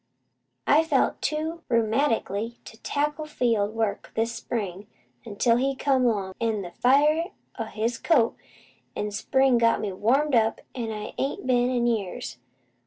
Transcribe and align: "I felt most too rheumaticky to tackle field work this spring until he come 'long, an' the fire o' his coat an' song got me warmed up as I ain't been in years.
"I 0.65 0.83
felt 0.83 1.09
most 1.17 1.21
too 1.21 1.61
rheumaticky 1.69 2.55
to 2.63 2.81
tackle 2.81 3.27
field 3.27 3.75
work 3.75 4.09
this 4.15 4.33
spring 4.33 4.87
until 5.25 5.57
he 5.57 5.75
come 5.75 6.07
'long, 6.07 6.33
an' 6.41 6.63
the 6.63 6.71
fire 6.71 7.25
o' 7.59 7.65
his 7.65 7.99
coat 7.99 8.35
an' 8.95 9.11
song 9.11 9.59
got 9.59 9.79
me 9.79 9.93
warmed 9.93 10.33
up 10.33 10.59
as 10.73 10.89
I 10.89 11.13
ain't 11.19 11.45
been 11.45 11.69
in 11.69 11.85
years. 11.85 12.39